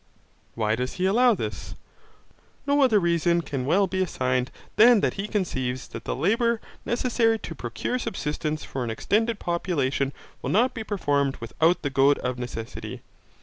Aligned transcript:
Why 0.55 0.75
does 0.75 0.93
he 0.93 1.05
allow 1.05 1.35
this? 1.35 1.75
No 2.65 2.81
other 2.81 2.99
reason 2.99 3.41
can 3.43 3.67
well 3.67 3.85
be 3.85 4.01
assigned 4.01 4.49
than 4.75 5.01
that 5.01 5.13
he 5.13 5.27
conceives 5.27 5.87
that 5.89 6.05
the 6.05 6.15
labour 6.15 6.59
necessary 6.87 7.37
to 7.37 7.53
procure 7.53 7.99
subsistence 7.99 8.63
for 8.63 8.83
an 8.83 8.89
extended 8.89 9.37
population 9.37 10.11
will 10.41 10.49
not 10.49 10.73
be 10.73 10.83
performed 10.83 11.35
without 11.35 11.83
the 11.83 11.91
goad 11.91 12.17
of 12.17 12.39
necessity. 12.39 13.03